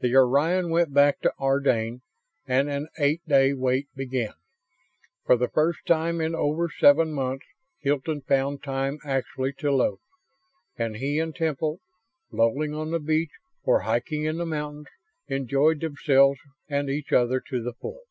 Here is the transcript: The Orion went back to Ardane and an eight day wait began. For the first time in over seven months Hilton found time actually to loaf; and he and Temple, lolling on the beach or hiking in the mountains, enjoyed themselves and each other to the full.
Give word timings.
The 0.00 0.14
Orion 0.14 0.68
went 0.68 0.92
back 0.92 1.20
to 1.22 1.32
Ardane 1.40 2.02
and 2.46 2.68
an 2.68 2.88
eight 2.98 3.22
day 3.26 3.54
wait 3.54 3.86
began. 3.94 4.34
For 5.24 5.34
the 5.34 5.48
first 5.48 5.86
time 5.86 6.20
in 6.20 6.34
over 6.34 6.68
seven 6.68 7.10
months 7.14 7.46
Hilton 7.78 8.20
found 8.20 8.62
time 8.62 8.98
actually 9.02 9.54
to 9.60 9.72
loaf; 9.72 9.98
and 10.76 10.96
he 10.96 11.18
and 11.18 11.34
Temple, 11.34 11.80
lolling 12.30 12.74
on 12.74 12.90
the 12.90 13.00
beach 13.00 13.32
or 13.62 13.80
hiking 13.80 14.24
in 14.24 14.36
the 14.36 14.44
mountains, 14.44 14.88
enjoyed 15.28 15.80
themselves 15.80 16.38
and 16.68 16.90
each 16.90 17.10
other 17.10 17.40
to 17.40 17.62
the 17.62 17.72
full. 17.72 18.02